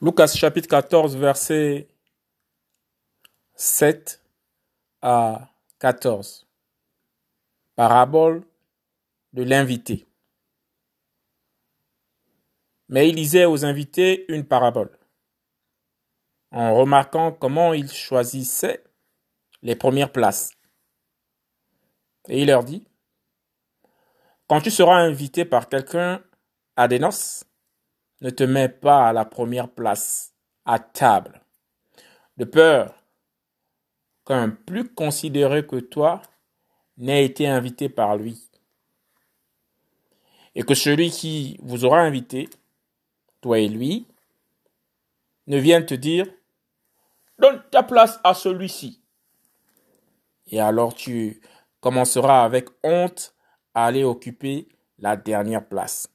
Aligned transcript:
Lucas 0.00 0.28
chapitre 0.28 0.68
14, 0.68 1.16
verset 1.16 1.88
7 3.56 4.22
à 5.02 5.50
14. 5.80 6.46
Parabole 7.74 8.46
de 9.32 9.42
l'invité. 9.42 10.06
Mais 12.88 13.08
il 13.08 13.16
lisait 13.16 13.44
aux 13.44 13.64
invités 13.64 14.24
une 14.32 14.44
parabole, 14.46 14.96
en 16.52 16.76
remarquant 16.76 17.32
comment 17.32 17.74
ils 17.74 17.90
choisissaient 17.90 18.84
les 19.62 19.74
premières 19.74 20.12
places. 20.12 20.52
Et 22.28 22.42
il 22.42 22.46
leur 22.46 22.62
dit, 22.62 22.86
quand 24.46 24.60
tu 24.60 24.70
seras 24.70 24.98
invité 24.98 25.44
par 25.44 25.68
quelqu'un 25.68 26.22
à 26.76 26.86
des 26.86 27.00
noces, 27.00 27.47
ne 28.20 28.30
te 28.30 28.44
mets 28.44 28.68
pas 28.68 29.08
à 29.08 29.12
la 29.12 29.24
première 29.24 29.68
place, 29.68 30.34
à 30.64 30.78
table, 30.78 31.40
de 32.36 32.44
peur 32.44 32.94
qu'un 34.26 34.50
plus 34.50 34.92
considéré 34.92 35.66
que 35.66 35.76
toi 35.76 36.22
n'ait 36.96 37.24
été 37.24 37.46
invité 37.46 37.88
par 37.88 38.16
lui. 38.16 38.50
Et 40.54 40.62
que 40.62 40.74
celui 40.74 41.10
qui 41.10 41.58
vous 41.62 41.84
aura 41.84 42.00
invité, 42.00 42.48
toi 43.40 43.58
et 43.58 43.68
lui, 43.68 44.06
ne 45.46 45.56
vienne 45.56 45.86
te 45.86 45.94
dire, 45.94 46.26
donne 47.38 47.62
ta 47.70 47.82
place 47.82 48.18
à 48.24 48.34
celui-ci. 48.34 49.00
Et 50.48 50.60
alors 50.60 50.94
tu 50.94 51.40
commenceras 51.80 52.42
avec 52.42 52.68
honte 52.82 53.34
à 53.74 53.86
aller 53.86 54.04
occuper 54.04 54.68
la 54.98 55.16
dernière 55.16 55.66
place. 55.66 56.08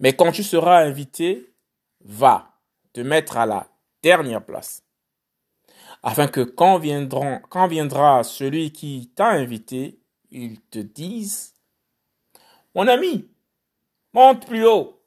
Mais 0.00 0.14
quand 0.14 0.32
tu 0.32 0.42
seras 0.42 0.82
invité, 0.82 1.54
va 2.00 2.50
te 2.92 3.00
mettre 3.00 3.36
à 3.36 3.46
la 3.46 3.68
dernière 4.02 4.44
place, 4.44 4.82
afin 6.02 6.26
que 6.26 6.40
quand, 6.40 6.78
viendra 6.78 8.24
celui 8.24 8.72
qui 8.72 9.12
t'a 9.14 9.28
invité, 9.28 10.00
il 10.30 10.60
te 10.62 10.78
dise, 10.78 11.54
mon 12.74 12.88
ami, 12.88 13.28
monte 14.14 14.46
plus 14.46 14.66
haut. 14.66 15.02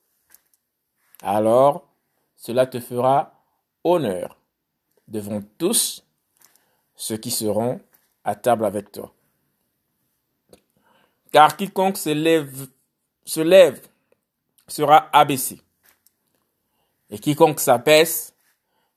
Alors, 1.22 1.88
cela 2.36 2.68
te 2.68 2.80
fera 2.80 3.44
honneur 3.84 4.38
devant 5.08 5.42
tous 5.58 6.06
ceux 6.96 7.18
qui 7.18 7.32
seront 7.32 7.82
à 8.24 8.36
table 8.36 8.66
avec 8.66 8.92
toi. 8.92 9.14
Car 11.32 11.58
quiconque 11.58 11.98
se 11.98 12.12
lève, 12.12 12.68
se 13.26 13.42
lève 13.42 13.82
sera 14.68 15.10
abaissé. 15.12 15.62
Et 17.10 17.20
quiconque 17.20 17.60
s'abaisse 17.60 18.34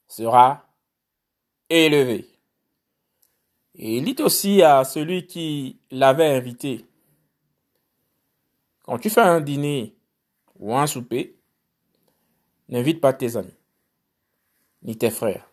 sera 0.07 0.67
élevé. 1.69 2.29
Et 3.75 3.99
il 3.99 4.05
dit 4.05 4.23
aussi 4.23 4.63
à 4.63 4.85
celui 4.85 5.27
qui 5.27 5.79
l'avait 5.91 6.35
invité, 6.35 6.87
quand 8.85 8.99
tu 8.99 9.11
fais 9.11 9.21
un 9.21 9.41
dîner 9.41 9.95
ou 10.59 10.75
un 10.75 10.87
souper, 10.87 11.37
n'invite 12.69 13.01
pas 13.01 13.13
tes 13.13 13.37
amis, 13.37 13.57
ni 14.83 14.97
tes 14.97 15.11
frères, 15.11 15.51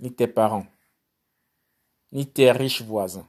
ni 0.00 0.12
tes 0.12 0.26
parents, 0.26 0.66
ni 2.10 2.26
tes 2.26 2.50
riches 2.50 2.82
voisins, 2.82 3.28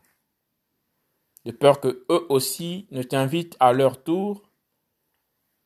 de 1.45 1.51
peur 1.51 1.79
que 1.79 2.05
eux 2.09 2.25
aussi 2.29 2.87
ne 2.91 3.03
t'invitent 3.03 3.57
à 3.59 3.73
leur 3.73 4.01
tour 4.01 4.41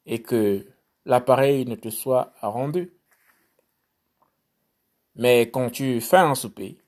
et 0.07 0.23
que 0.23 0.65
l'appareil 1.05 1.65
ne 1.65 1.75
te 1.75 1.89
soit 1.89 2.33
rendu. 2.41 2.93
Mais 5.15 5.51
quand 5.51 5.69
tu 5.69 5.99
fais 5.99 6.17
un 6.17 6.33
souper, 6.33 6.79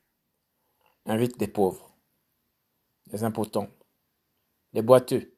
invite 1.05 1.37
des 1.37 1.47
pauvres, 1.47 1.93
les 3.11 3.23
impotents, 3.23 3.69
les 4.73 4.81
boiteux 4.81 5.35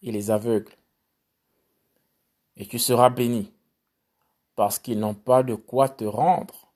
et 0.00 0.10
les 0.10 0.30
aveugles. 0.30 0.74
Et 2.56 2.66
tu 2.66 2.78
seras 2.78 3.10
béni, 3.10 3.52
parce 4.56 4.78
qu'ils 4.78 4.98
n'ont 4.98 5.14
pas 5.14 5.42
de 5.42 5.54
quoi 5.54 5.88
te 5.88 6.04
rendre, 6.04 6.72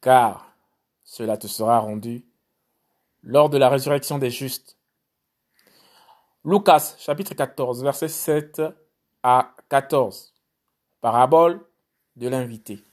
car 0.00 0.56
cela 1.02 1.36
te 1.36 1.46
sera 1.46 1.78
rendu 1.78 2.24
lors 3.22 3.50
de 3.50 3.58
la 3.58 3.68
résurrection 3.68 4.18
des 4.18 4.30
justes. 4.30 4.75
Lucas 6.48 6.94
chapitre 6.96 7.34
14, 7.34 7.82
verset 7.82 8.06
7 8.06 8.62
à 9.20 9.52
14. 9.68 10.32
Parabole 11.00 11.60
de 12.14 12.28
l'invité. 12.28 12.84